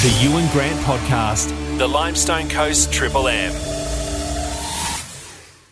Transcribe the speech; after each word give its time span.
The 0.00 0.16
Ewan 0.22 0.46
Grant 0.52 0.78
Podcast, 0.82 1.48
the 1.76 1.88
Limestone 1.88 2.48
Coast 2.48 2.92
Triple 2.92 3.26
M. 3.26 3.50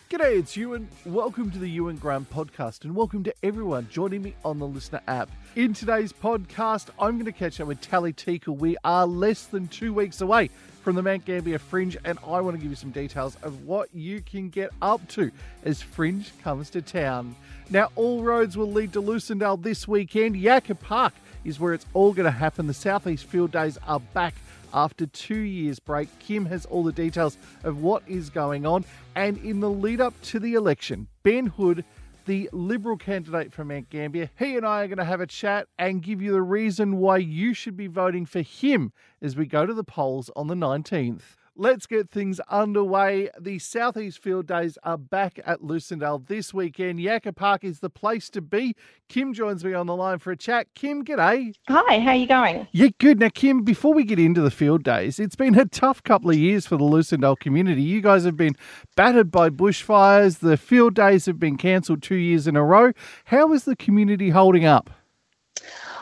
G'day, 0.09 0.39
it's 0.39 0.57
Ewan. 0.57 0.89
Welcome 1.05 1.49
to 1.51 1.57
the 1.57 1.69
Ewan 1.69 1.95
Grant 1.95 2.29
Podcast, 2.29 2.83
and 2.83 2.93
welcome 2.93 3.23
to 3.23 3.33
everyone 3.41 3.87
joining 3.89 4.23
me 4.23 4.35
on 4.43 4.59
the 4.59 4.67
LiSTNR 4.67 4.99
app. 5.07 5.29
In 5.55 5.73
today's 5.73 6.11
podcast, 6.11 6.89
I'm 6.99 7.13
going 7.13 7.23
to 7.23 7.31
catch 7.31 7.61
up 7.61 7.69
with 7.69 7.79
Tally 7.79 8.11
Teakle. 8.11 8.57
We 8.57 8.75
are 8.83 9.07
less 9.07 9.45
than 9.45 9.69
two 9.69 9.93
weeks 9.93 10.19
away 10.19 10.49
from 10.83 10.95
the 10.95 11.01
Mount 11.01 11.23
Gambier 11.23 11.57
Fringe, 11.57 11.95
and 12.03 12.19
I 12.27 12.41
want 12.41 12.57
to 12.57 12.61
give 12.61 12.69
you 12.69 12.75
some 12.75 12.91
details 12.91 13.37
of 13.43 13.63
what 13.63 13.87
you 13.95 14.19
can 14.19 14.49
get 14.49 14.71
up 14.81 15.07
to 15.11 15.31
as 15.63 15.81
Fringe 15.81 16.33
comes 16.43 16.69
to 16.71 16.81
town. 16.81 17.33
Now, 17.69 17.91
all 17.95 18.23
roads 18.23 18.57
will 18.57 18.73
lead 18.73 18.91
to 18.91 19.01
Lucindale 19.01 19.63
this 19.63 19.87
weekend. 19.87 20.35
Yakka 20.35 20.77
Park 20.77 21.13
is 21.43 21.59
where 21.59 21.73
it's 21.73 21.85
all 21.93 22.13
going 22.13 22.25
to 22.25 22.31
happen. 22.31 22.67
The 22.67 22.73
Southeast 22.73 23.25
Field 23.25 23.51
Days 23.51 23.77
are 23.87 23.99
back 23.99 24.35
after 24.73 25.05
two 25.05 25.39
years' 25.39 25.79
break. 25.79 26.09
Kim 26.19 26.45
has 26.47 26.65
all 26.65 26.83
the 26.83 26.91
details 26.91 27.37
of 27.63 27.81
what 27.81 28.03
is 28.07 28.29
going 28.29 28.65
on. 28.65 28.85
And 29.15 29.37
in 29.39 29.59
the 29.59 29.69
lead 29.69 30.01
up 30.01 30.19
to 30.23 30.39
the 30.39 30.53
election, 30.53 31.07
Ben 31.23 31.47
Hood, 31.47 31.83
the 32.25 32.49
Liberal 32.51 32.97
candidate 32.97 33.53
for 33.53 33.63
Mount 33.63 33.89
Gambier, 33.89 34.29
he 34.37 34.57
and 34.57 34.65
I 34.65 34.83
are 34.83 34.87
going 34.87 34.97
to 34.97 35.05
have 35.05 35.21
a 35.21 35.27
chat 35.27 35.67
and 35.79 36.03
give 36.03 36.21
you 36.21 36.31
the 36.31 36.41
reason 36.41 36.97
why 36.97 37.17
you 37.17 37.53
should 37.53 37.77
be 37.77 37.87
voting 37.87 38.25
for 38.25 38.41
him 38.41 38.91
as 39.21 39.35
we 39.35 39.45
go 39.45 39.65
to 39.65 39.73
the 39.73 39.83
polls 39.83 40.29
on 40.35 40.47
the 40.47 40.55
19th. 40.55 41.21
Let's 41.59 41.87
get 41.87 42.11
things 42.11 42.39
underway. 42.51 43.29
The 43.39 43.57
Southeast 43.57 44.21
Field 44.21 44.45
Days 44.45 44.77
are 44.83 44.95
back 44.95 45.39
at 45.43 45.61
Lucindale 45.61 46.23
this 46.27 46.53
weekend. 46.53 46.99
Yakka 46.99 47.35
Park 47.35 47.63
is 47.63 47.79
the 47.79 47.89
place 47.89 48.29
to 48.29 48.41
be. 48.41 48.75
Kim 49.09 49.33
joins 49.33 49.65
me 49.65 49.73
on 49.73 49.87
the 49.87 49.95
line 49.95 50.19
for 50.19 50.29
a 50.31 50.37
chat. 50.37 50.67
Kim, 50.75 51.03
g'day. 51.03 51.55
Hi, 51.67 51.99
how 51.99 52.09
are 52.11 52.15
you 52.15 52.27
going? 52.27 52.67
Yeah, 52.73 52.89
good. 52.99 53.19
Now, 53.19 53.29
Kim, 53.33 53.63
before 53.63 53.95
we 53.95 54.03
get 54.03 54.19
into 54.19 54.39
the 54.39 54.51
field 54.51 54.83
days, 54.83 55.19
it's 55.19 55.35
been 55.35 55.57
a 55.57 55.65
tough 55.65 56.03
couple 56.03 56.29
of 56.29 56.37
years 56.37 56.67
for 56.67 56.77
the 56.77 56.83
Lucindale 56.83 57.39
community. 57.39 57.81
You 57.81 58.01
guys 58.01 58.23
have 58.23 58.37
been 58.37 58.55
battered 58.95 59.31
by 59.31 59.49
bushfires. 59.49 60.37
The 60.41 60.57
field 60.57 60.93
days 60.93 61.25
have 61.25 61.39
been 61.39 61.57
cancelled 61.57 62.03
two 62.03 62.17
years 62.17 62.45
in 62.45 62.55
a 62.55 62.63
row. 62.63 62.91
How 63.25 63.51
is 63.51 63.63
the 63.63 63.75
community 63.75 64.29
holding 64.29 64.65
up? 64.65 64.91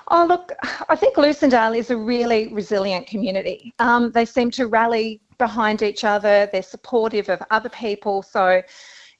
Oh, 0.09 0.25
look, 0.27 0.52
I 0.89 0.95
think 0.95 1.15
Lucindale 1.15 1.77
is 1.77 1.89
a 1.89 1.97
really 1.97 2.53
resilient 2.53 3.08
community. 3.08 3.73
Um, 3.80 4.11
they 4.11 4.25
seem 4.25 4.52
to 4.52 4.67
rally 4.67 5.21
behind 5.38 5.81
each 5.81 6.03
other, 6.03 6.50
they're 6.52 6.64
supportive 6.64 7.30
of 7.30 7.41
other 7.52 7.69
people. 7.69 8.22
So, 8.22 8.61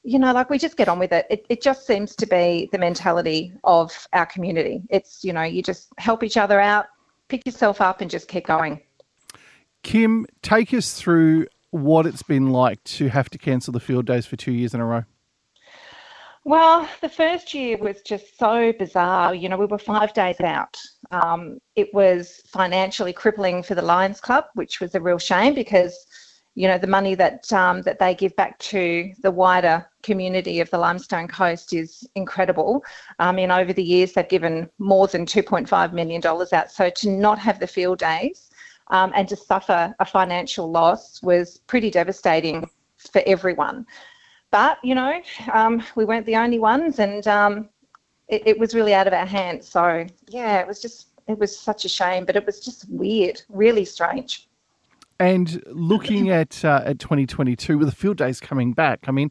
you 0.02 0.18
know, 0.18 0.32
like 0.32 0.50
we 0.50 0.58
just 0.58 0.76
get 0.76 0.88
on 0.88 0.98
with 0.98 1.12
it. 1.12 1.26
it. 1.30 1.46
It 1.48 1.62
just 1.62 1.86
seems 1.86 2.14
to 2.16 2.26
be 2.26 2.68
the 2.72 2.78
mentality 2.78 3.52
of 3.64 4.06
our 4.12 4.26
community. 4.26 4.82
It's, 4.90 5.24
you 5.24 5.32
know, 5.32 5.42
you 5.42 5.62
just 5.62 5.88
help 5.98 6.22
each 6.22 6.36
other 6.36 6.60
out, 6.60 6.86
pick 7.28 7.44
yourself 7.44 7.80
up, 7.80 8.00
and 8.00 8.10
just 8.10 8.28
keep 8.28 8.46
going. 8.46 8.80
Kim, 9.82 10.26
take 10.42 10.72
us 10.74 10.94
through 10.94 11.46
what 11.70 12.06
it's 12.06 12.22
been 12.22 12.50
like 12.50 12.82
to 12.84 13.08
have 13.08 13.28
to 13.30 13.38
cancel 13.38 13.72
the 13.72 13.80
field 13.80 14.06
days 14.06 14.26
for 14.26 14.36
two 14.36 14.52
years 14.52 14.74
in 14.74 14.80
a 14.80 14.84
row. 14.84 15.04
Well, 16.46 16.88
the 17.00 17.08
first 17.08 17.54
year 17.54 17.76
was 17.76 18.02
just 18.02 18.38
so 18.38 18.72
bizarre. 18.72 19.34
You 19.34 19.48
know, 19.48 19.56
we 19.56 19.66
were 19.66 19.78
five 19.78 20.14
days 20.14 20.40
out. 20.40 20.76
Um, 21.10 21.58
it 21.74 21.92
was 21.92 22.40
financially 22.46 23.12
crippling 23.12 23.64
for 23.64 23.74
the 23.74 23.82
Lions 23.82 24.20
Club, 24.20 24.44
which 24.54 24.80
was 24.80 24.94
a 24.94 25.00
real 25.00 25.18
shame 25.18 25.54
because, 25.54 26.06
you 26.54 26.68
know, 26.68 26.78
the 26.78 26.86
money 26.86 27.16
that 27.16 27.52
um, 27.52 27.82
that 27.82 27.98
they 27.98 28.14
give 28.14 28.36
back 28.36 28.56
to 28.60 29.12
the 29.22 29.30
wider 29.32 29.84
community 30.04 30.60
of 30.60 30.70
the 30.70 30.78
Limestone 30.78 31.26
Coast 31.26 31.72
is 31.72 32.08
incredible. 32.14 32.84
I 33.18 33.32
mean, 33.32 33.50
over 33.50 33.72
the 33.72 33.82
years 33.82 34.12
they've 34.12 34.28
given 34.28 34.70
more 34.78 35.08
than 35.08 35.26
two 35.26 35.42
point 35.42 35.68
five 35.68 35.92
million 35.92 36.20
dollars 36.20 36.52
out. 36.52 36.70
So 36.70 36.90
to 36.90 37.10
not 37.10 37.40
have 37.40 37.58
the 37.58 37.66
field 37.66 37.98
days 37.98 38.50
um, 38.92 39.10
and 39.16 39.28
to 39.30 39.36
suffer 39.36 39.92
a 39.98 40.04
financial 40.04 40.70
loss 40.70 41.20
was 41.24 41.58
pretty 41.66 41.90
devastating 41.90 42.70
for 42.98 43.20
everyone. 43.26 43.84
But, 44.50 44.78
you 44.82 44.94
know, 44.94 45.20
um, 45.52 45.82
we 45.96 46.04
weren't 46.04 46.26
the 46.26 46.36
only 46.36 46.58
ones 46.58 46.98
and 46.98 47.26
um, 47.26 47.68
it, 48.28 48.42
it, 48.46 48.58
was 48.58 48.74
really 48.74 48.94
out 48.94 49.06
of 49.06 49.12
our 49.12 49.26
hands. 49.26 49.68
So, 49.68 50.06
yeah, 50.28 50.60
it 50.60 50.66
was 50.66 50.80
just, 50.80 51.08
it 51.26 51.38
was 51.38 51.56
such 51.56 51.84
a 51.84 51.88
shame, 51.88 52.24
but 52.24 52.36
it 52.36 52.46
was 52.46 52.60
just 52.60 52.88
weird, 52.88 53.42
really 53.48 53.84
strange. 53.84 54.48
And 55.18 55.62
looking 55.66 56.30
at, 56.42 56.64
uh, 56.64 56.82
at 56.84 56.98
2022 56.98 57.78
with 57.78 57.88
the 57.88 57.94
field 57.94 58.16
days 58.16 58.40
coming 58.40 58.72
back, 58.72 59.04
I 59.08 59.10
mean, 59.10 59.30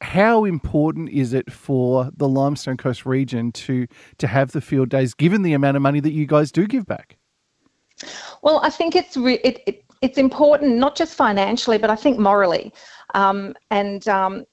how 0.00 0.44
important 0.44 1.10
is 1.10 1.32
it 1.32 1.52
for 1.52 2.10
the 2.16 2.28
Limestone 2.28 2.76
Coast 2.76 3.04
region 3.04 3.52
to 3.52 3.86
to 4.18 4.26
have 4.26 4.52
the 4.52 4.60
field 4.60 4.88
days, 4.88 5.14
given 5.14 5.42
the 5.42 5.52
amount 5.52 5.76
of 5.76 5.82
money 5.82 6.00
that 6.00 6.12
you 6.12 6.26
guys 6.26 6.50
do 6.50 6.66
give 6.66 6.86
back? 6.86 7.18
Well, 8.42 8.60
I 8.62 8.70
think 8.70 8.96
it's 8.96 9.16
re- 9.16 9.40
it, 9.44 9.62
it, 9.66 9.84
it's 10.00 10.16
important 10.16 10.76
not 10.76 10.96
just 10.96 11.14
financially, 11.14 11.76
but 11.76 11.90
I 11.90 11.96
think 11.96 12.18
morally. 12.18 12.72
Um, 13.14 13.54
and, 13.70 14.06
um, 14.08 14.44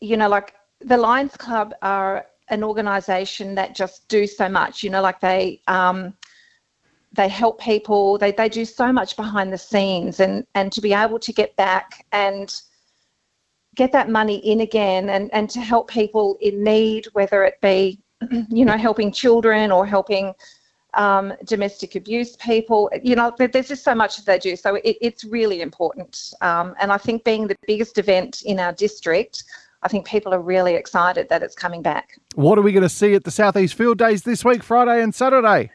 you 0.00 0.16
know, 0.16 0.28
like 0.28 0.54
the 0.80 0.96
Lions 0.96 1.36
Club 1.36 1.74
are 1.82 2.26
an 2.48 2.62
organisation 2.62 3.54
that 3.54 3.74
just 3.74 4.08
do 4.08 4.26
so 4.26 4.48
much, 4.48 4.82
you 4.82 4.90
know, 4.90 5.02
like 5.02 5.20
they, 5.20 5.60
um, 5.66 6.14
they 7.12 7.28
help 7.28 7.60
people, 7.60 8.18
they, 8.18 8.32
they 8.32 8.48
do 8.48 8.64
so 8.64 8.92
much 8.92 9.16
behind 9.16 9.52
the 9.52 9.58
scenes 9.58 10.20
and, 10.20 10.46
and 10.54 10.70
to 10.72 10.80
be 10.80 10.92
able 10.92 11.18
to 11.18 11.32
get 11.32 11.56
back 11.56 12.04
and 12.12 12.62
get 13.74 13.92
that 13.92 14.10
money 14.10 14.36
in 14.38 14.60
again 14.60 15.10
and, 15.10 15.32
and 15.32 15.48
to 15.50 15.60
help 15.60 15.88
people 15.88 16.36
in 16.40 16.62
need, 16.62 17.06
whether 17.12 17.44
it 17.44 17.60
be, 17.60 17.98
you 18.48 18.64
know, 18.64 18.76
helping 18.76 19.12
children 19.12 19.70
or 19.70 19.86
helping 19.86 20.34
um, 20.96 21.32
domestic 21.44 21.94
abuse 21.94 22.36
people. 22.36 22.90
You 23.02 23.14
know, 23.14 23.32
there's 23.38 23.68
just 23.68 23.84
so 23.84 23.94
much 23.94 24.16
that 24.16 24.26
they 24.26 24.38
do. 24.38 24.56
So 24.56 24.74
it, 24.76 24.96
it's 25.00 25.24
really 25.24 25.60
important. 25.60 26.32
Um, 26.40 26.74
and 26.80 26.92
I 26.92 26.98
think 26.98 27.24
being 27.24 27.46
the 27.46 27.56
biggest 27.66 27.98
event 27.98 28.42
in 28.44 28.58
our 28.58 28.72
district, 28.72 29.44
I 29.82 29.88
think 29.88 30.06
people 30.06 30.34
are 30.34 30.40
really 30.40 30.74
excited 30.74 31.28
that 31.28 31.42
it's 31.42 31.54
coming 31.54 31.82
back. 31.82 32.18
What 32.34 32.58
are 32.58 32.62
we 32.62 32.72
going 32.72 32.82
to 32.82 32.88
see 32.88 33.14
at 33.14 33.24
the 33.24 33.30
Southeast 33.30 33.74
Field 33.74 33.98
Days 33.98 34.22
this 34.22 34.44
week, 34.44 34.62
Friday 34.62 35.02
and 35.02 35.14
Saturday? 35.14 35.70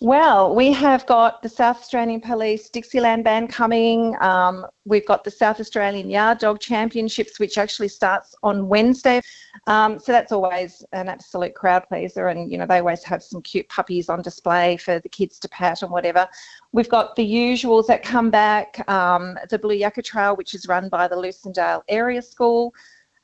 Well, 0.00 0.54
we 0.54 0.72
have 0.72 1.06
got 1.06 1.42
the 1.42 1.48
South 1.48 1.78
Australian 1.78 2.20
Police 2.20 2.68
Dixieland 2.70 3.24
Band 3.24 3.50
coming. 3.50 4.16
Um, 4.20 4.66
we've 4.84 5.06
got 5.06 5.24
the 5.24 5.30
South 5.30 5.60
Australian 5.60 6.10
Yard 6.10 6.38
Dog 6.38 6.60
Championships, 6.60 7.38
which 7.38 7.58
actually 7.58 7.88
starts 7.88 8.34
on 8.42 8.68
Wednesday. 8.68 9.20
Um, 9.66 9.98
so 9.98 10.12
that's 10.12 10.32
always 10.32 10.84
an 10.92 11.08
absolute 11.08 11.54
crowd 11.54 11.84
pleaser, 11.88 12.28
and 12.28 12.50
you 12.50 12.58
know 12.58 12.66
they 12.66 12.78
always 12.78 13.02
have 13.04 13.22
some 13.22 13.42
cute 13.42 13.68
puppies 13.68 14.08
on 14.08 14.22
display 14.22 14.76
for 14.76 14.98
the 15.00 15.08
kids 15.08 15.38
to 15.40 15.48
pat 15.48 15.82
and 15.82 15.90
whatever. 15.90 16.28
We've 16.72 16.88
got 16.88 17.16
the 17.16 17.26
usuals 17.26 17.86
that 17.86 18.02
come 18.02 18.30
back. 18.30 18.88
Um, 18.88 19.38
the 19.50 19.58
Blue 19.58 19.74
Yucca 19.74 20.02
Trail, 20.02 20.36
which 20.36 20.54
is 20.54 20.68
run 20.68 20.88
by 20.88 21.08
the 21.08 21.16
Lucindale 21.16 21.82
Area 21.88 22.22
School. 22.22 22.74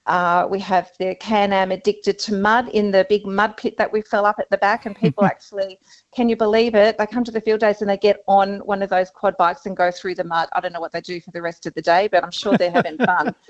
Uh, 0.06 0.48
we 0.50 0.58
have 0.58 0.90
the 0.98 1.14
Can-Am 1.16 1.70
addicted 1.70 2.18
to 2.20 2.34
mud 2.34 2.68
in 2.70 2.90
the 2.90 3.06
big 3.08 3.24
mud 3.24 3.56
pit 3.56 3.76
that 3.78 3.92
we 3.92 4.02
fill 4.02 4.26
up 4.26 4.36
at 4.38 4.50
the 4.50 4.58
back, 4.58 4.86
and 4.86 4.96
people 4.96 5.24
actually, 5.32 5.78
can 6.14 6.28
you 6.28 6.36
believe 6.36 6.74
it? 6.74 6.98
They 6.98 7.06
come 7.06 7.22
to 7.24 7.30
the 7.30 7.40
field 7.40 7.60
days 7.60 7.80
and 7.80 7.90
they 7.90 7.96
get 7.96 8.22
on 8.26 8.58
one 8.60 8.82
of 8.82 8.90
those 8.90 9.10
quad 9.10 9.36
bikes 9.36 9.66
and 9.66 9.76
go 9.76 9.90
through 9.90 10.16
the 10.16 10.24
mud. 10.24 10.48
I 10.54 10.60
don't 10.60 10.72
know 10.72 10.80
what 10.80 10.92
they 10.92 11.00
do 11.00 11.20
for 11.20 11.30
the 11.30 11.42
rest 11.42 11.66
of 11.66 11.74
the 11.74 11.82
day, 11.82 12.08
but 12.10 12.24
I'm 12.24 12.32
sure 12.32 12.56
they're 12.56 12.70
having 12.70 12.98
fun. 12.98 13.34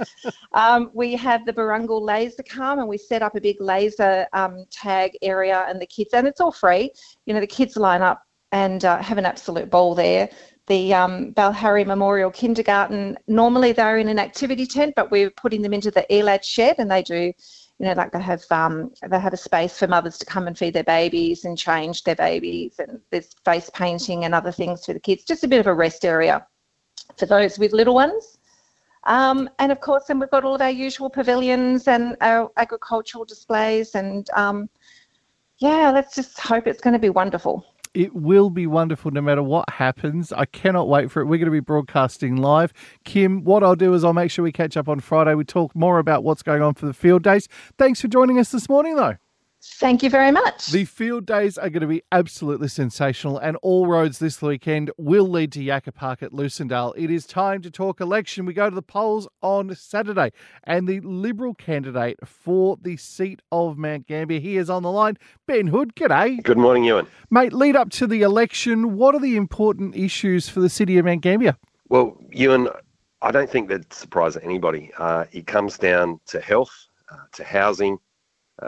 Um, 0.55 0.91
we 0.93 1.17
have 1.17 1.47
the 1.47 1.53
Barungal 1.53 2.03
laser 2.03 2.43
come, 2.43 2.79
and 2.79 2.89
we 2.89 2.99
set 2.99 3.23
up 3.23 3.35
a 3.35 3.41
big 3.41 3.61
laser 3.61 4.27
um, 4.35 4.65
tag 4.71 5.17
area, 5.23 5.65
and 5.69 5.81
the 5.81 5.87
kids, 5.87 6.11
and 6.13 6.27
it's 6.27 6.41
all 6.41 6.53
free. 6.53 6.93
You 7.25 7.33
know, 7.33 7.41
the 7.41 7.47
kids 7.47 7.77
line 7.77 8.03
up 8.03 8.23
and 8.53 8.85
uh, 8.85 8.99
have 8.99 9.19
an 9.19 9.25
absolute 9.25 9.71
ball 9.71 9.95
there 9.95 10.29
the 10.67 10.95
um, 10.95 11.33
Balharry 11.33 11.85
Memorial 11.85 12.31
Kindergarten. 12.31 13.19
Normally 13.27 13.73
they're 13.73 13.99
in 13.99 14.09
an 14.09 14.19
activity 14.19 14.67
tent, 14.67 14.95
but 14.95 15.11
we're 15.11 15.31
putting 15.31 15.63
them 15.63 15.73
into 15.73 15.91
the 15.91 16.07
ELAD 16.11 16.45
shed, 16.45 16.77
and 16.79 16.91
they 16.91 17.03
do, 17.03 17.33
you 17.79 17.87
know, 17.87 17.93
like 17.95 18.13
they 18.13 18.21
have 18.21 18.45
um, 18.51 18.93
they 19.09 19.19
have 19.19 19.33
a 19.33 19.37
space 19.37 19.79
for 19.79 19.87
mothers 19.87 20.19
to 20.19 20.27
come 20.27 20.47
and 20.47 20.57
feed 20.57 20.75
their 20.75 20.85
babies 20.85 21.45
and 21.45 21.59
change 21.59 22.05
their 22.05 22.17
babies, 22.17 22.79
and 22.79 23.01
there's 23.11 23.35
face 23.45 23.71
painting 23.75 24.25
and 24.25 24.35
other 24.35 24.53
things 24.53 24.85
for 24.85 24.93
the 24.93 25.01
kids. 25.01 25.25
Just 25.25 25.45
a 25.45 25.49
bit 25.49 25.61
of 25.61 25.67
a 25.67 25.75
rest 25.75 26.05
area 26.05 26.47
for 27.19 27.27
those 27.27 27.59
with 27.59 27.73
little 27.73 27.95
ones. 27.95 28.39
Um, 29.05 29.51
and 29.59 29.73
of 29.73 29.81
course, 29.81 30.05
then 30.07 30.21
we've 30.21 30.31
got 30.31 30.45
all 30.45 30.55
of 30.55 30.63
our 30.63 30.71
usual 30.71 31.11
pavilions 31.11 31.89
and 31.89 32.17
our 32.21 32.53
agricultural 32.57 33.25
displays, 33.25 33.97
and 33.97 34.31
um, 34.37 34.69
yeah, 35.59 35.91
let's 35.91 36.15
just 36.15 36.39
hope 36.39 36.69
it's 36.69 36.81
going 36.81 36.95
to 36.95 37.01
be 37.01 37.11
wonderful. 37.11 37.67
It 37.95 38.15
will 38.15 38.49
be 38.49 38.67
wonderful 38.67 39.11
no 39.11 39.21
matter 39.21 39.43
what 39.43 39.69
happens. 39.69 40.33
I 40.33 40.47
cannot 40.47 40.89
wait 40.89 41.11
for 41.11 41.21
it. 41.21 41.27
We're 41.27 41.37
going 41.37 41.47
to 41.47 41.51
be 41.51 41.61
broadcasting 41.61 42.37
live. 42.37 42.73
Kim, 43.05 43.45
what 43.45 43.63
I'll 43.63 43.77
do 43.77 43.93
is 43.93 44.03
I'll 44.03 44.15
make 44.15 44.31
sure 44.31 44.43
we 44.43 44.53
catch 44.53 44.79
up 44.79 44.89
on 44.89 45.01
Friday. 45.01 45.35
We 45.35 45.45
talk 45.45 45.77
more 45.77 45.99
about 45.99 46.25
what's 46.25 46.43
going 46.43 46.63
on 46.63 46.73
for 46.75 46.87
the 46.87 46.95
field 46.95 47.23
days. 47.23 47.49
Thanks 47.77 48.01
for 48.01 48.09
joining 48.09 48.39
us 48.39 48.51
this 48.51 48.69
morning, 48.69 48.97
though. 48.97 49.17
Thank 49.65 50.03
you 50.03 50.11
very 50.11 50.33
much. 50.33 50.73
The 50.73 50.85
field 50.85 51.25
days 51.25 51.57
are 51.57 51.71
going 51.71 51.83
to 51.83 51.87
be 51.87 52.03
absolutely 52.11 52.67
sensational, 52.67 53.39
and 53.39 53.57
all 53.63 53.87
roads 53.87 54.19
this 54.19 54.43
weekend 54.43 54.91
will 54.97 55.29
lead 55.29 55.53
to 55.53 55.61
Yakka 55.61 55.95
Park 55.95 56.21
at 56.21 56.33
Lucindale. 56.33 56.93
It 56.97 57.13
is 57.13 57.27
time 57.27 57.63
to 57.63 57.71
talk 57.71 58.01
election. 58.01 58.45
We 58.45 58.55
go 58.55 58.69
to 58.69 58.75
the 58.75 58.83
polls 58.83 59.29
on 59.41 59.73
Saturday, 59.77 60.33
and 60.65 60.89
the 60.89 60.99
Liberal 61.01 61.55
candidate 61.55 62.19
for 62.27 62.77
the 62.83 62.97
seat 62.97 63.41
of 63.53 63.79
Mount 63.79 64.09
Gambier, 64.09 64.41
he 64.41 64.57
is 64.57 64.69
on 64.69 64.83
the 64.83 64.91
line. 64.91 65.17
Ben 65.47 65.69
Hood, 65.69 65.95
g'day. 65.95 66.43
Good 66.43 66.59
morning, 66.59 66.83
Ewan. 66.83 67.07
Mate, 67.31 67.53
lead 67.53 67.77
up 67.77 67.91
to 67.91 68.09
the 68.09 68.23
election, 68.23 68.97
what 68.97 69.15
are 69.15 69.21
the 69.21 69.37
important 69.37 69.95
issues 69.95 70.49
for 70.49 70.59
the 70.59 70.69
city 70.69 70.99
of 70.99 71.05
Mount 71.05 71.21
Gambier? 71.21 71.57
Well, 71.89 72.17
Ewan, 72.33 72.69
I 73.21 73.31
don't 73.31 73.49
think 73.49 73.69
that 73.69 73.93
surprises 73.93 74.43
anybody. 74.43 74.91
Uh, 74.99 75.27
it 75.31 75.47
comes 75.47 75.79
down 75.79 76.19
to 76.27 76.41
health, 76.41 76.89
uh, 77.13 77.17
to 77.35 77.45
housing, 77.45 77.99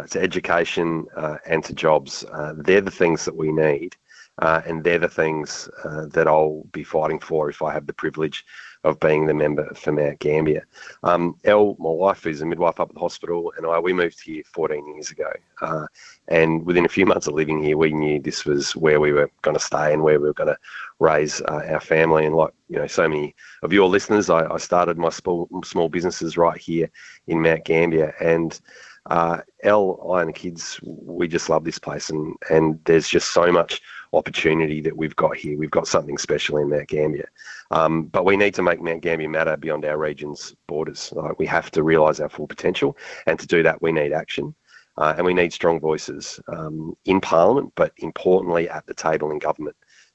to 0.09 0.21
education 0.21 1.07
uh, 1.17 1.37
and 1.47 1.63
to 1.65 1.75
jobs. 1.75 2.25
Uh, 2.33 2.55
they're 2.57 2.81
the 2.81 2.91
things 2.91 3.25
that 3.25 3.37
we 3.37 3.53
need, 3.53 3.97
uh, 4.39 4.63
and 4.67 4.83
they're 4.83 4.99
the 4.99 5.09
things 5.09 5.69
uh, 5.85 6.07
that 6.07 6.27
I'll 6.27 6.65
be 6.73 6.85
fighting 6.85 7.21
for 7.21 7.51
if 7.51 7.63
I 7.63 7.73
have 7.73 7.87
the 7.87 7.93
privilege 7.93 8.45
of 8.85 9.01
being 9.01 9.27
the 9.27 9.33
member 9.33 9.73
for 9.75 9.93
Mount 9.93 10.19
Gambier. 10.19 10.67
Um, 11.03 11.37
Elle, 11.45 11.75
my 11.79 11.91
wife, 11.91 12.27
is 12.27 12.43
a 12.43 12.47
midwife 12.47 12.81
up 12.81 12.91
at 12.91 12.95
the 12.95 13.01
hospital, 13.01 13.53
and 13.57 13.67
I, 13.67 13.79
we 13.79 13.95
moved 13.95 14.21
here 14.21 14.43
14 14.53 14.95
years 14.95 15.11
ago. 15.11 15.31
Uh, 15.63 15.87
and 16.29 16.65
within 16.67 16.85
a 16.85 16.89
few 16.89 17.07
months 17.07 17.27
of 17.27 17.35
living 17.35 17.63
here, 17.63 17.79
we 17.79 17.93
knew 17.93 18.21
this 18.21 18.45
was 18.45 18.77
where 18.77 19.01
we 19.01 19.13
were 19.13 19.31
going 19.41 19.57
to 19.57 19.63
stay 19.63 19.95
and 19.95 20.03
where 20.03 20.21
we 20.21 20.27
were 20.27 20.35
going 20.35 20.49
to 20.49 20.59
raise 20.99 21.41
our 21.43 21.81
family. 21.81 22.27
And 22.27 22.35
like 22.35 22.53
you 22.69 22.79
know, 22.79 22.87
so 22.87 23.09
many 23.09 23.35
of 23.63 23.73
your 23.73 23.89
listeners, 23.89 24.29
I, 24.29 24.47
I 24.53 24.59
started 24.59 24.99
my 24.99 25.09
small 25.09 25.49
small 25.65 25.89
businesses 25.89 26.37
right 26.37 26.59
here 26.59 26.91
in 27.27 27.41
Mount 27.41 27.65
Gambier, 27.65 28.15
and 28.21 28.61
uh, 29.07 29.41
Elle, 29.63 30.13
I 30.13 30.23
and 30.23 30.31
the 30.31 30.33
kids, 30.33 30.81
we 30.83 31.29
just 31.29 31.49
love 31.49 31.65
this 31.65 31.79
place, 31.79 32.11
and 32.11 32.35
and 32.51 32.81
there's 32.85 33.09
just 33.09 33.33
so 33.33 33.53
much 33.53 33.83
opportunity 34.13 34.81
that 34.81 34.97
we've 34.97 35.17
got 35.17 35.37
here. 35.37 35.59
We've 35.59 35.71
got 35.71 35.89
something 35.89 36.17
special 36.19 36.59
in 36.59 36.71
Mount 36.71 36.89
Gambier, 36.89 37.31
um, 37.71 38.05
but 38.05 38.25
we 38.25 38.37
need 38.37 38.55
to 38.55 38.63
make 38.63 38.81
Mount 38.81 39.03
Gambier 39.03 39.29
matter 39.29 39.57
beyond 39.57 39.85
our 39.85 39.99
region's 39.99 40.55
borders. 40.67 41.13
Like 41.15 41.39
we 41.39 41.47
have 41.47 41.71
to 41.73 41.83
realise 41.83 42.21
our 42.21 42.31
full 42.31 42.47
potential, 42.47 42.97
and 43.27 43.39
to 43.39 43.47
do 43.47 43.63
that, 43.63 43.83
we 43.83 43.93
need 43.93 44.13
action. 44.13 44.55
Uh, 44.97 45.13
and 45.17 45.27
we 45.27 45.35
need 45.35 45.53
strong 45.53 45.81
voices 45.81 46.39
um, 46.47 46.97
in 47.05 47.21
Parliament, 47.21 47.73
but 47.75 47.93
importantly 47.97 48.69
at 48.69 48.87
the 48.87 48.95
table 48.95 49.33
in 49.33 49.41
government 49.41 49.75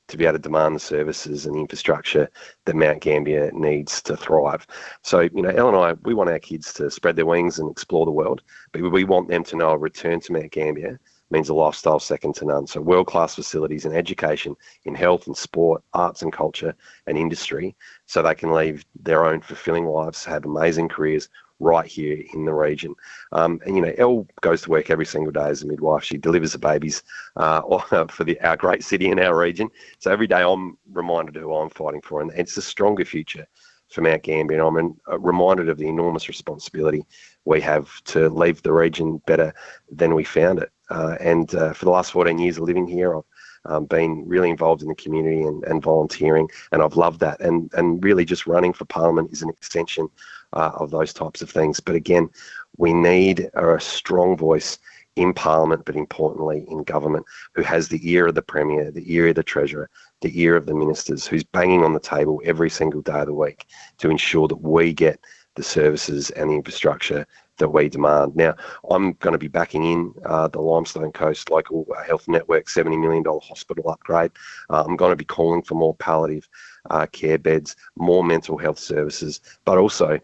to 0.09 0.17
be 0.17 0.25
able 0.25 0.33
to 0.33 0.39
demand 0.39 0.75
the 0.75 0.79
services 0.79 1.45
and 1.45 1.55
the 1.55 1.59
infrastructure 1.59 2.29
that 2.65 2.75
Mount 2.75 3.01
Gambier 3.01 3.51
needs 3.53 4.01
to 4.03 4.17
thrive. 4.17 4.67
So, 5.01 5.21
you 5.21 5.41
know, 5.41 5.49
Elle 5.49 5.69
and 5.69 5.77
I, 5.77 5.93
we 6.03 6.13
want 6.13 6.29
our 6.29 6.39
kids 6.39 6.73
to 6.73 6.91
spread 6.91 7.15
their 7.15 7.25
wings 7.25 7.59
and 7.59 7.71
explore 7.71 8.05
the 8.05 8.11
world, 8.11 8.41
but 8.71 8.81
we 8.81 9.03
want 9.03 9.29
them 9.29 9.43
to 9.45 9.55
know 9.55 9.69
a 9.69 9.77
return 9.77 10.19
to 10.21 10.33
Mount 10.33 10.51
Gambier 10.51 10.99
means 11.31 11.49
a 11.49 11.53
lifestyle 11.53 11.99
second 11.99 12.33
to 12.35 12.45
none. 12.45 12.65
So, 12.67 12.81
world 12.81 13.07
class 13.07 13.35
facilities 13.35 13.85
and 13.85 13.95
education 13.95 14.55
in 14.85 14.95
health 14.95 15.27
and 15.27 15.37
sport, 15.37 15.83
arts 15.93 16.21
and 16.21 16.33
culture 16.33 16.75
and 17.07 17.17
industry, 17.17 17.75
so 18.05 18.21
they 18.21 18.35
can 18.35 18.51
leave 18.51 18.83
their 18.99 19.25
own 19.25 19.41
fulfilling 19.41 19.85
lives, 19.85 20.25
have 20.25 20.45
amazing 20.45 20.89
careers 20.89 21.29
right 21.59 21.85
here 21.85 22.23
in 22.33 22.45
the 22.45 22.53
region. 22.53 22.95
Um, 23.31 23.59
and 23.65 23.75
you 23.75 23.81
know, 23.81 23.93
Elle 23.97 24.27
goes 24.41 24.61
to 24.63 24.69
work 24.69 24.89
every 24.89 25.05
single 25.05 25.31
day 25.31 25.49
as 25.49 25.61
a 25.63 25.67
midwife. 25.67 26.03
She 26.03 26.17
delivers 26.17 26.53
the 26.53 26.59
babies 26.59 27.03
uh, 27.35 27.61
for 28.07 28.23
the, 28.23 28.39
our 28.41 28.57
great 28.57 28.83
city 28.83 29.07
in 29.07 29.19
our 29.19 29.37
region. 29.37 29.69
So 29.99 30.11
every 30.11 30.27
day 30.27 30.41
I'm 30.41 30.77
reminded 30.91 31.35
of 31.37 31.43
who 31.43 31.53
I'm 31.53 31.69
fighting 31.69 32.01
for, 32.01 32.21
and 32.21 32.31
it's 32.35 32.57
a 32.57 32.61
stronger 32.61 33.05
future 33.05 33.45
for 33.89 34.01
Mount 34.01 34.23
Gambier. 34.23 34.59
And 34.59 34.77
I'm 34.77 34.95
uh, 35.11 35.19
reminded 35.19 35.69
of 35.69 35.77
the 35.77 35.87
enormous 35.87 36.27
responsibility 36.27 37.05
we 37.45 37.61
have 37.61 38.03
to 38.03 38.29
leave 38.29 38.61
the 38.61 38.71
region 38.71 39.21
better 39.25 39.53
than 39.91 40.13
we 40.13 40.23
found 40.23 40.59
it. 40.59 40.71
Uh, 40.89 41.15
and 41.19 41.53
uh, 41.55 41.73
for 41.73 41.85
the 41.85 41.91
last 41.91 42.11
14 42.11 42.37
years 42.37 42.57
of 42.57 42.63
living 42.63 42.87
here, 42.87 43.15
I've 43.15 43.23
um, 43.65 43.85
been 43.85 44.23
really 44.27 44.49
involved 44.49 44.81
in 44.81 44.87
the 44.87 44.95
community 44.95 45.41
and, 45.41 45.63
and 45.65 45.83
volunteering, 45.83 46.49
and 46.71 46.81
I've 46.81 46.95
loved 46.95 47.19
that. 47.19 47.41
And 47.41 47.69
and 47.73 48.03
really, 48.03 48.23
just 48.23 48.47
running 48.47 48.71
for 48.71 48.85
Parliament 48.85 49.31
is 49.33 49.41
an 49.41 49.49
extension 49.49 50.09
uh, 50.53 50.71
of 50.75 50.91
those 50.91 51.13
types 51.13 51.41
of 51.41 51.49
things. 51.49 51.79
But 51.79 51.95
again, 51.95 52.29
we 52.77 52.93
need 52.93 53.49
a 53.53 53.79
strong 53.79 54.37
voice 54.37 54.77
in 55.15 55.33
Parliament, 55.33 55.83
but 55.85 55.95
importantly 55.95 56.65
in 56.69 56.83
government, 56.83 57.25
who 57.53 57.61
has 57.61 57.89
the 57.89 57.99
ear 58.09 58.27
of 58.27 58.35
the 58.35 58.41
Premier, 58.41 58.89
the 58.91 59.13
ear 59.13 59.27
of 59.27 59.35
the 59.35 59.43
Treasurer, 59.43 59.89
the 60.21 60.41
ear 60.41 60.55
of 60.55 60.65
the 60.65 60.73
ministers, 60.73 61.25
who's 61.25 61.43
banging 61.43 61.83
on 61.83 61.93
the 61.93 61.99
table 61.99 62.41
every 62.45 62.69
single 62.69 63.01
day 63.01 63.19
of 63.19 63.27
the 63.27 63.33
week 63.33 63.65
to 63.97 64.09
ensure 64.09 64.47
that 64.47 64.61
we 64.61 64.93
get 64.93 65.19
the 65.55 65.63
services 65.63 66.29
and 66.31 66.49
the 66.49 66.55
infrastructure 66.55 67.27
that 67.57 67.69
we 67.69 67.89
demand. 67.89 68.35
Now, 68.35 68.55
I'm 68.89 69.13
going 69.13 69.33
to 69.33 69.37
be 69.37 69.49
backing 69.49 69.83
in 69.83 70.13
uh, 70.23 70.47
the 70.47 70.61
Limestone 70.61 71.11
Coast 71.11 71.51
Local 71.51 71.85
Health 72.05 72.27
Network 72.29 72.67
$70 72.67 72.99
million 72.99 73.23
hospital 73.25 73.89
upgrade. 73.89 74.31
Uh, 74.69 74.83
I'm 74.87 74.95
going 74.95 75.11
to 75.11 75.17
be 75.17 75.25
calling 75.25 75.61
for 75.61 75.75
more 75.75 75.95
palliative 75.95 76.47
uh, 76.89 77.05
care 77.07 77.37
beds, 77.37 77.75
more 77.95 78.23
mental 78.23 78.57
health 78.57 78.79
services, 78.79 79.41
but 79.65 79.77
also 79.77 80.19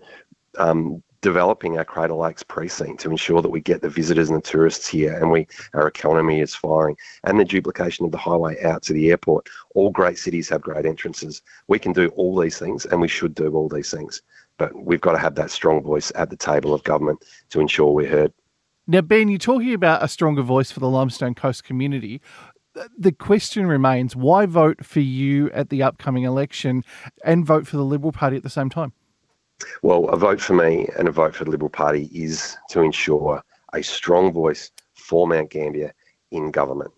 um, 0.57 1.01
developing 1.25 1.75
our 1.75 1.83
Crater 1.83 2.13
Lakes 2.13 2.44
precinct 2.44 3.01
to 3.01 3.09
ensure 3.09 3.41
that 3.41 3.50
we 3.50 3.59
get 3.59 3.81
the 3.81 3.89
visitors 3.89 4.29
and 4.29 4.38
the 4.38 4.47
tourists 4.47 4.88
here 4.88 5.15
and 5.15 5.31
we 5.31 5.47
our 5.73 5.88
economy 5.88 6.39
is 6.39 6.53
firing 6.53 6.95
and 7.23 7.39
the 7.39 7.44
duplication 7.44 8.06
of 8.06 8.12
the 8.12 8.17
highway 8.19 8.62
out 8.62 8.83
to 8.83 8.94
the 8.94 9.09
airport. 9.09 9.50
All 9.73 9.89
great 9.89 10.19
cities 10.19 10.50
have 10.50 10.62
great 10.62 10.85
entrances. 10.85 11.41
We 11.67 11.79
can 11.79 11.94
do 11.94 12.09
all 12.09 12.39
these 12.39 12.59
things 12.59 12.85
and 12.85 13.01
we 13.01 13.07
should 13.07 13.33
do 13.33 13.51
all 13.56 13.67
these 13.67 13.89
things. 13.89 14.21
But 14.59 14.75
we've 14.75 15.01
got 15.01 15.13
to 15.13 15.17
have 15.17 15.33
that 15.33 15.50
strong 15.50 15.81
voice 15.81 16.12
at 16.13 16.29
the 16.29 16.38
table 16.38 16.75
of 16.75 16.83
government 16.83 17.25
to 17.50 17.59
ensure 17.59 17.91
we're 17.91 18.07
heard. 18.07 18.31
Now, 18.88 19.01
Ben, 19.01 19.29
you're 19.29 19.39
talking 19.39 19.73
about 19.73 20.03
a 20.03 20.07
stronger 20.07 20.44
voice 20.44 20.69
for 20.69 20.79
the 20.79 20.88
Limestone 20.88 21.33
Coast 21.33 21.63
community. 21.63 22.21
The 22.98 23.12
question 23.12 23.68
remains 23.68 24.16
why 24.16 24.45
vote 24.45 24.86
for 24.86 25.00
you 25.00 25.50
at 25.51 25.69
the 25.69 25.81
upcoming 25.83 26.24
election 26.24 26.83
and 27.24 27.45
vote 27.45 27.68
for 27.68 27.77
the 27.77 27.86
Liberal 27.86 28.12
Party 28.12 28.36
at 28.36 28.44
the 28.44 28.50
same 28.50 28.69
time? 28.69 28.92
Well, 29.81 30.10
a 30.10 30.18
vote 30.18 30.42
for 30.42 30.54
me 30.54 30.88
and 30.98 31.07
a 31.07 31.12
vote 31.12 31.36
for 31.36 31.45
the 31.45 31.51
Liberal 31.51 31.69
Party 31.69 32.10
is 32.13 32.57
to 32.69 32.81
ensure 32.81 33.42
a 33.74 33.81
strong 33.81 34.33
voice 34.33 34.72
for 34.94 35.27
Mount 35.27 35.50
Gambier 35.50 35.94
in 36.31 36.51
government. 36.51 36.92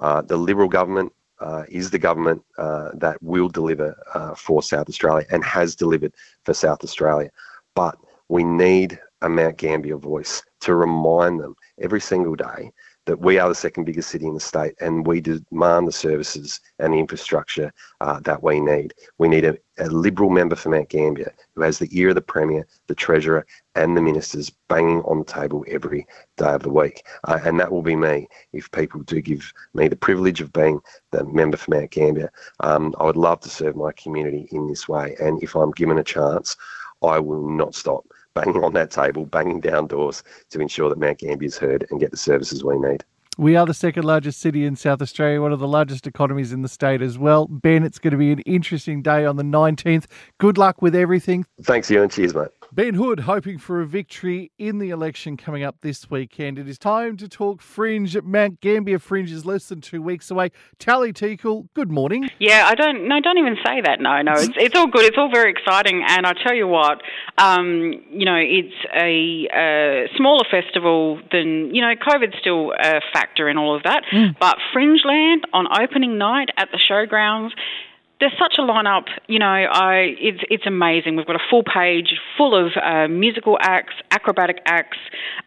Uh, 0.00 0.22
the 0.22 0.36
Liberal 0.36 0.68
government 0.68 1.12
uh, 1.40 1.64
is 1.68 1.90
the 1.90 1.98
government 1.98 2.42
uh, 2.58 2.90
that 2.94 3.20
will 3.22 3.48
deliver 3.48 3.96
uh, 4.14 4.34
for 4.34 4.62
South 4.62 4.88
Australia 4.88 5.26
and 5.30 5.44
has 5.44 5.74
delivered 5.74 6.14
for 6.44 6.54
South 6.54 6.84
Australia. 6.84 7.30
But 7.74 7.98
we 8.28 8.44
need 8.44 8.98
a 9.22 9.28
Mount 9.28 9.56
Gambier 9.56 9.96
voice 9.96 10.42
to 10.60 10.74
remind 10.74 11.40
them 11.40 11.56
every 11.80 12.00
single 12.00 12.34
day 12.36 12.70
that 13.06 13.20
we 13.20 13.38
are 13.38 13.48
the 13.48 13.54
second 13.54 13.84
biggest 13.84 14.10
city 14.10 14.26
in 14.26 14.34
the 14.34 14.40
state 14.40 14.74
and 14.80 15.06
we 15.06 15.20
demand 15.20 15.86
the 15.86 15.92
services 15.92 16.60
and 16.78 16.92
the 16.92 16.98
infrastructure 16.98 17.72
uh, 18.00 18.18
that 18.20 18.42
we 18.42 18.60
need. 18.60 18.94
We 19.18 19.28
need 19.28 19.44
a, 19.44 19.56
a, 19.78 19.86
Liberal 19.88 20.30
member 20.30 20.56
for 20.56 20.70
Mount 20.70 20.88
Gambier 20.88 21.34
who 21.54 21.62
has 21.62 21.78
the 21.78 21.88
ear 21.92 22.10
of 22.10 22.14
the 22.14 22.22
Premier, 22.22 22.66
the 22.86 22.94
Treasurer, 22.94 23.46
and 23.74 23.96
the 23.96 24.00
ministers 24.00 24.50
banging 24.68 25.02
on 25.02 25.18
the 25.18 25.24
table 25.24 25.64
every 25.68 26.06
day 26.36 26.52
of 26.52 26.62
the 26.62 26.70
week. 26.70 27.04
Uh, 27.24 27.38
and 27.44 27.60
that 27.60 27.70
will 27.70 27.82
be 27.82 27.96
me 27.96 28.28
if 28.52 28.70
people 28.70 29.02
do 29.02 29.20
give 29.20 29.52
me 29.74 29.88
the 29.88 29.96
privilege 29.96 30.40
of 30.40 30.52
being 30.52 30.80
the 31.10 31.24
member 31.24 31.56
for 31.56 31.70
Mount 31.72 31.90
Gambier. 31.90 32.32
Um, 32.60 32.94
I 32.98 33.04
would 33.04 33.16
love 33.16 33.40
to 33.40 33.50
serve 33.50 33.76
my 33.76 33.92
community 33.92 34.48
in 34.52 34.66
this 34.66 34.88
way. 34.88 35.16
And 35.20 35.42
if 35.42 35.54
I'm 35.54 35.72
given 35.72 35.98
a 35.98 36.04
chance, 36.04 36.56
I 37.02 37.18
will 37.18 37.48
not 37.48 37.74
stop 37.74 38.04
banging 38.34 38.62
on 38.62 38.72
that 38.74 38.90
table, 38.90 39.24
banging 39.26 39.60
down 39.60 39.86
doors 39.86 40.22
to 40.50 40.60
ensure 40.60 40.88
that 40.88 40.98
Mount 40.98 41.18
Gambier 41.18 41.46
is 41.46 41.56
heard 41.56 41.86
and 41.90 42.00
get 42.00 42.10
the 42.10 42.16
services 42.16 42.64
we 42.64 42.78
need. 42.78 43.04
We 43.36 43.56
are 43.56 43.66
the 43.66 43.74
second 43.74 44.04
largest 44.04 44.40
city 44.40 44.64
in 44.64 44.76
South 44.76 45.02
Australia, 45.02 45.42
one 45.42 45.52
of 45.52 45.58
the 45.58 45.66
largest 45.66 46.06
economies 46.06 46.52
in 46.52 46.62
the 46.62 46.68
state 46.68 47.02
as 47.02 47.18
well. 47.18 47.48
Ben, 47.48 47.82
it's 47.82 47.98
going 47.98 48.12
to 48.12 48.16
be 48.16 48.30
an 48.30 48.40
interesting 48.40 49.02
day 49.02 49.24
on 49.24 49.36
the 49.36 49.42
19th. 49.42 50.06
Good 50.38 50.56
luck 50.56 50.82
with 50.82 50.94
everything. 50.94 51.44
Thanks, 51.62 51.90
Ewan, 51.90 52.04
and 52.04 52.12
cheers, 52.12 52.32
mate. 52.32 52.48
Ben 52.74 52.94
Hood 52.94 53.20
hoping 53.20 53.58
for 53.58 53.80
a 53.80 53.86
victory 53.86 54.50
in 54.58 54.80
the 54.80 54.90
election 54.90 55.36
coming 55.36 55.62
up 55.62 55.76
this 55.82 56.10
weekend. 56.10 56.58
It 56.58 56.68
is 56.68 56.76
time 56.76 57.16
to 57.18 57.28
talk 57.28 57.62
Fringe. 57.62 58.20
Mount 58.24 58.60
Gambier 58.60 58.98
Fringe 58.98 59.30
is 59.30 59.46
less 59.46 59.68
than 59.68 59.80
two 59.80 60.02
weeks 60.02 60.28
away. 60.28 60.50
Tally 60.80 61.12
Teakle, 61.12 61.68
good 61.74 61.92
morning. 61.92 62.28
Yeah, 62.40 62.66
I 62.66 62.74
don't. 62.74 63.06
No, 63.06 63.20
don't 63.20 63.38
even 63.38 63.56
say 63.64 63.80
that. 63.82 64.00
No, 64.00 64.20
no, 64.22 64.32
it's 64.32 64.54
it's 64.56 64.76
all 64.76 64.88
good. 64.88 65.04
It's 65.04 65.16
all 65.16 65.30
very 65.30 65.52
exciting, 65.52 66.02
and 66.04 66.26
I 66.26 66.32
tell 66.32 66.52
you 66.52 66.66
what, 66.66 67.00
um, 67.38 67.92
you 68.10 68.24
know, 68.24 68.40
it's 68.42 68.74
a, 68.92 69.46
a, 69.54 70.08
smaller 70.16 70.44
festival 70.50 71.20
than 71.30 71.72
you 71.72 71.80
know. 71.80 71.94
COVID's 71.94 72.36
still 72.40 72.72
a 72.72 73.00
factor 73.12 73.48
in 73.48 73.56
all 73.56 73.76
of 73.76 73.84
that, 73.84 74.02
mm. 74.12 74.36
but 74.40 74.56
Fringeland 74.74 75.42
on 75.52 75.66
opening 75.80 76.18
night 76.18 76.48
at 76.56 76.70
the 76.72 76.80
showgrounds 76.90 77.50
there's 78.24 78.38
such 78.38 78.56
a 78.58 78.62
lineup. 78.62 79.04
You 79.26 79.38
know, 79.38 79.46
I 79.46 80.14
it's 80.18 80.40
it's 80.48 80.66
amazing. 80.66 81.16
We've 81.16 81.26
got 81.26 81.36
a 81.36 81.46
full 81.50 81.62
page 81.62 82.14
full 82.38 82.54
of 82.54 82.72
uh, 82.82 83.06
musical 83.06 83.58
acts, 83.60 83.92
acrobatic 84.10 84.62
acts, 84.64 84.96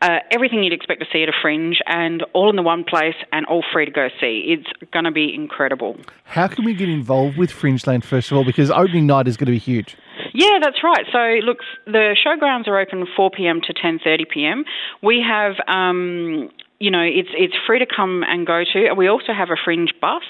uh, 0.01 0.19
everything 0.31 0.63
you'd 0.63 0.73
expect 0.73 0.99
to 0.99 1.07
see 1.11 1.23
at 1.23 1.29
a 1.29 1.33
fringe, 1.41 1.79
and 1.87 2.23
all 2.33 2.51
in 2.51 2.55
the 2.55 2.61
one 2.61 2.83
place 2.83 3.15
and 3.31 3.47
all 3.47 3.63
free 3.73 3.85
to 3.85 3.91
go 3.91 4.09
see. 4.19 4.55
It's 4.55 4.91
going 4.93 5.05
to 5.05 5.11
be 5.11 5.33
incredible. 5.33 5.97
How 6.25 6.47
can 6.47 6.65
we 6.65 6.75
get 6.75 6.87
involved 6.87 7.37
with 7.37 7.51
Fringeland 7.51 8.03
first 8.03 8.31
of 8.31 8.37
all? 8.37 8.45
Because 8.45 8.69
opening 8.69 9.07
night 9.07 9.27
is 9.27 9.37
going 9.37 9.47
to 9.47 9.51
be 9.51 9.57
huge. 9.57 9.97
Yeah, 10.33 10.59
that's 10.61 10.83
right. 10.83 11.05
So 11.11 11.45
look, 11.45 11.59
the 11.85 12.15
showgrounds 12.23 12.67
are 12.67 12.79
open 12.79 13.07
4 13.15 13.31
p.m. 13.31 13.59
to 13.61 13.73
10:30 13.73 14.29
p.m. 14.29 14.65
We 15.01 15.25
have 15.27 15.55
um, 15.67 16.51
you 16.79 16.91
know, 16.91 17.01
it's 17.01 17.29
it's 17.33 17.55
free 17.65 17.79
to 17.79 17.87
come 17.87 18.23
and 18.27 18.45
go 18.45 18.63
to. 18.63 18.93
We 18.93 19.07
also 19.07 19.33
have 19.33 19.49
a 19.49 19.57
fringe 19.63 19.93
bus, 19.99 20.21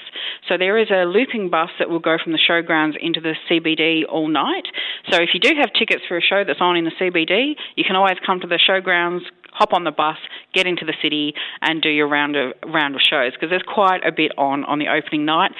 so 0.48 0.56
there 0.56 0.78
is 0.78 0.88
a 0.90 1.04
looping 1.04 1.50
bus 1.50 1.68
that 1.78 1.90
will 1.90 1.98
go 1.98 2.16
from 2.22 2.32
the 2.32 2.38
showgrounds 2.38 2.96
into 3.00 3.20
the 3.20 3.34
CBD 3.50 4.02
all 4.08 4.28
night. 4.28 4.64
So 5.10 5.20
if 5.20 5.30
you 5.34 5.40
do 5.40 5.52
have 5.58 5.72
tickets 5.78 6.02
for 6.08 6.16
a 6.16 6.22
show 6.22 6.44
that's 6.46 6.60
on 6.60 6.76
in 6.76 6.84
the 6.84 6.92
CBD, 6.98 7.54
you 7.76 7.84
can 7.84 7.96
always 7.96 8.16
come 8.24 8.40
to 8.40 8.46
the 8.46 8.58
showgrounds, 8.58 9.20
hop 9.52 9.74
on 9.74 9.84
the 9.84 9.90
bus, 9.90 10.16
get 10.54 10.66
into 10.66 10.86
the 10.86 10.94
city, 11.02 11.34
and 11.60 11.82
do 11.82 11.90
your 11.90 12.08
round 12.08 12.34
of 12.36 12.52
round 12.66 12.94
of 12.94 13.02
shows 13.02 13.32
because 13.32 13.50
there's 13.50 13.66
quite 13.66 14.00
a 14.06 14.12
bit 14.12 14.32
on 14.38 14.64
on 14.64 14.78
the 14.78 14.88
opening 14.88 15.26
night. 15.26 15.52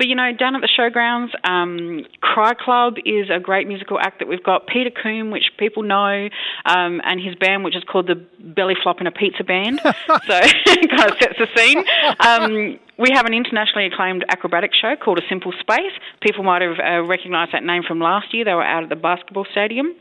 But 0.00 0.08
you 0.08 0.14
know, 0.14 0.32
down 0.32 0.54
at 0.54 0.62
the 0.62 0.68
showgrounds, 0.78 1.28
um, 1.44 2.06
Cry 2.22 2.54
Club 2.54 2.94
is 3.04 3.28
a 3.28 3.38
great 3.38 3.68
musical 3.68 4.00
act 4.00 4.20
that 4.20 4.28
we've 4.28 4.42
got. 4.42 4.66
Peter 4.66 4.88
Coombe, 4.88 5.30
which 5.30 5.50
people 5.58 5.82
know, 5.82 6.30
um, 6.64 7.02
and 7.04 7.20
his 7.20 7.34
band, 7.34 7.64
which 7.64 7.76
is 7.76 7.84
called 7.84 8.06
the 8.06 8.14
Belly 8.38 8.74
Flop 8.82 9.02
in 9.02 9.06
a 9.06 9.10
Pizza 9.10 9.44
Band. 9.44 9.78
so 9.84 9.90
it 10.06 10.88
kind 10.88 11.10
of 11.10 11.18
sets 11.20 11.36
the 11.36 11.48
scene. 11.54 11.84
Um, 12.18 12.80
we 12.98 13.10
have 13.12 13.26
an 13.26 13.34
internationally 13.34 13.88
acclaimed 13.92 14.24
acrobatic 14.30 14.70
show 14.72 14.96
called 14.96 15.18
A 15.18 15.28
Simple 15.28 15.52
Space. 15.60 15.92
People 16.22 16.44
might 16.44 16.62
have 16.62 16.78
uh, 16.80 17.06
recognised 17.06 17.52
that 17.52 17.62
name 17.62 17.82
from 17.86 18.00
last 18.00 18.32
year. 18.32 18.46
They 18.46 18.54
were 18.54 18.64
out 18.64 18.82
at 18.82 18.88
the 18.88 18.96
basketball 18.96 19.44
stadium. 19.52 19.96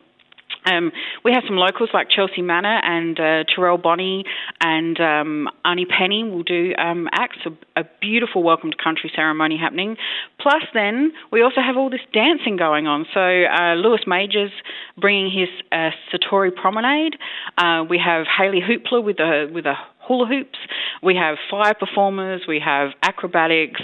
Um, 0.65 0.91
we 1.23 1.31
have 1.31 1.43
some 1.47 1.57
locals 1.57 1.89
like 1.93 2.07
Chelsea 2.09 2.41
Manor 2.41 2.79
and 2.83 3.19
uh, 3.19 3.43
Terrell 3.53 3.77
Bonnie 3.77 4.25
and 4.59 4.99
um, 4.99 5.49
Arnie 5.65 5.87
Penny 5.87 6.23
will 6.23 6.43
do 6.43 6.73
um, 6.77 7.07
acts, 7.11 7.37
a, 7.45 7.81
a, 7.81 7.83
beautiful 8.01 8.43
welcome 8.43 8.71
to 8.71 8.77
country 8.81 9.11
ceremony 9.15 9.57
happening. 9.57 9.97
Plus, 10.39 10.63
then 10.73 11.11
we 11.31 11.41
also 11.41 11.61
have 11.61 11.77
all 11.77 11.89
this 11.89 12.01
dancing 12.13 12.57
going 12.57 12.87
on. 12.87 13.05
So 13.13 13.19
uh, 13.19 13.75
Lewis 13.75 14.01
Major's 14.07 14.51
bringing 14.97 15.31
his 15.31 15.49
uh, 15.71 15.91
Satori 16.11 16.53
Promenade. 16.53 17.15
Uh, 17.57 17.83
we 17.89 17.99
have 18.03 18.25
Haley 18.25 18.61
Hoopla 18.61 19.03
with 19.03 19.19
a 19.19 19.49
with 19.53 19.65
a 19.65 19.75
hula 20.07 20.27
hoops. 20.27 20.57
We 21.03 21.15
have 21.15 21.37
fire 21.49 21.73
performers. 21.73 22.41
We 22.47 22.59
have 22.65 22.89
acrobatics, 23.01 23.81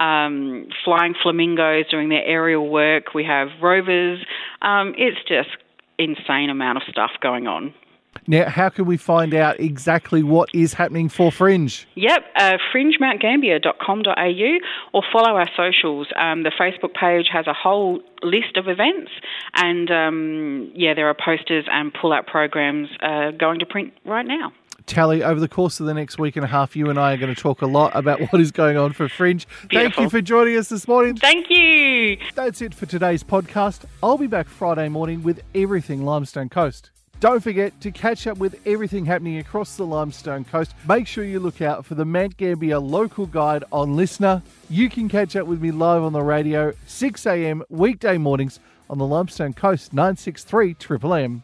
um, 0.00 0.68
flying 0.84 1.14
flamingos 1.22 1.84
doing 1.90 2.08
their 2.08 2.24
aerial 2.24 2.68
work. 2.68 3.14
We 3.14 3.24
have 3.24 3.48
rovers. 3.62 4.24
Um, 4.62 4.94
it's 4.96 5.18
just 5.28 5.50
insane 5.98 6.50
amount 6.50 6.78
of 6.78 6.82
stuff 6.90 7.12
going 7.20 7.46
on. 7.46 7.74
Now, 8.26 8.48
how 8.48 8.70
can 8.70 8.86
we 8.86 8.96
find 8.96 9.34
out 9.34 9.60
exactly 9.60 10.22
what 10.22 10.48
is 10.54 10.72
happening 10.72 11.08
for 11.08 11.30
Fringe? 11.30 11.86
Yep, 11.94 12.24
uh, 12.36 12.56
fringemountgambier.com.au 12.74 14.58
or 14.92 15.02
follow 15.12 15.36
our 15.36 15.48
socials. 15.56 16.08
Um, 16.16 16.42
the 16.42 16.50
Facebook 16.50 16.94
page 16.94 17.26
has 17.32 17.46
a 17.46 17.52
whole 17.52 18.00
list 18.22 18.56
of 18.56 18.68
events, 18.68 19.12
and 19.54 19.90
um, 19.90 20.72
yeah, 20.74 20.94
there 20.94 21.08
are 21.08 21.14
posters 21.14 21.66
and 21.70 21.92
pull 21.92 22.12
out 22.12 22.26
programs 22.26 22.88
uh, 23.02 23.30
going 23.32 23.60
to 23.60 23.66
print 23.66 23.92
right 24.04 24.26
now. 24.26 24.52
Tally, 24.86 25.22
over 25.22 25.40
the 25.40 25.48
course 25.48 25.80
of 25.80 25.86
the 25.86 25.94
next 25.94 26.16
week 26.16 26.36
and 26.36 26.44
a 26.44 26.48
half, 26.48 26.76
you 26.76 26.88
and 26.88 26.98
I 26.98 27.12
are 27.12 27.16
going 27.16 27.34
to 27.34 27.40
talk 27.40 27.60
a 27.60 27.66
lot 27.66 27.90
about 27.96 28.20
what 28.20 28.40
is 28.40 28.52
going 28.52 28.76
on 28.76 28.92
for 28.92 29.08
Fringe. 29.08 29.46
Beautiful. 29.68 29.78
Thank 29.78 29.98
you 29.98 30.10
for 30.10 30.22
joining 30.22 30.56
us 30.56 30.68
this 30.68 30.86
morning. 30.86 31.16
Thank 31.16 31.50
you. 31.50 32.18
That's 32.36 32.62
it 32.62 32.72
for 32.72 32.86
today's 32.86 33.24
podcast. 33.24 33.84
I'll 34.00 34.16
be 34.16 34.28
back 34.28 34.46
Friday 34.48 34.88
morning 34.88 35.24
with 35.24 35.42
everything 35.56 36.04
Limestone 36.04 36.48
Coast. 36.48 36.90
Don't 37.18 37.42
forget 37.42 37.80
to 37.80 37.90
catch 37.90 38.26
up 38.26 38.38
with 38.38 38.60
everything 38.66 39.06
happening 39.06 39.38
across 39.38 39.76
the 39.76 39.86
Limestone 39.86 40.44
Coast. 40.44 40.72
Make 40.86 41.06
sure 41.06 41.24
you 41.24 41.40
look 41.40 41.60
out 41.62 41.84
for 41.84 41.94
the 41.94 42.04
Mount 42.04 42.36
Gambier 42.36 42.78
local 42.78 43.26
guide 43.26 43.64
on 43.72 43.96
LiSTNR. 43.96 44.42
You 44.68 44.88
can 44.90 45.08
catch 45.08 45.34
up 45.34 45.46
with 45.46 45.60
me 45.60 45.70
live 45.70 46.02
on 46.02 46.12
the 46.12 46.22
radio, 46.22 46.74
6 46.86 47.26
a.m. 47.26 47.64
weekday 47.70 48.18
mornings 48.18 48.60
on 48.88 48.98
the 48.98 49.06
Limestone 49.06 49.54
Coast, 49.54 49.92
963 49.92 50.74
Triple 50.74 51.14
M. 51.14 51.42